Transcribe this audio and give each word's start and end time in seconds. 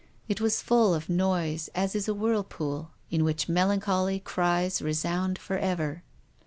It 0.27 0.41
was 0.41 0.63
full 0.63 0.95
of 0.95 1.09
noise 1.09 1.69
as 1.75 1.93
is 1.93 2.07
a 2.07 2.13
whirlpool, 2.15 2.89
in 3.11 3.23
which 3.23 3.47
melancholy 3.47 4.19
cries 4.19 4.81
resound 4.81 5.37
forever. 5.37 6.01